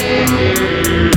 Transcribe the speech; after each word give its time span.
Música 0.00 1.09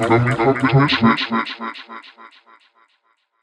habe 0.00 0.86
ich 0.86 1.02
nicht. 1.02 1.32